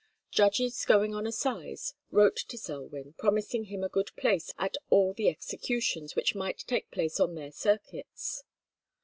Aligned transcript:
Judges 0.31 0.83
going 0.83 1.13
on 1.13 1.27
assize 1.27 1.93
wrote 2.09 2.35
to 2.47 2.57
Selwyn, 2.57 3.13
promising 3.19 3.65
him 3.65 3.83
a 3.83 3.87
good 3.87 4.09
place 4.17 4.51
at 4.57 4.75
all 4.89 5.13
the 5.13 5.29
executions 5.29 6.15
which 6.15 6.33
might 6.33 6.57
take 6.65 6.89
place 6.89 7.19
on 7.19 7.35
their 7.35 7.51
circuits. 7.51 8.43